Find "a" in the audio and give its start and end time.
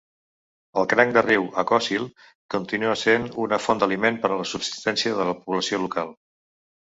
4.33-4.41